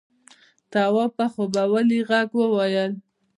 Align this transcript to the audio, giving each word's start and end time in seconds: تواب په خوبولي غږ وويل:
تواب 0.71 1.11
په 1.17 1.25
خوبولي 1.33 1.99
غږ 2.09 2.27
وويل: 2.39 2.91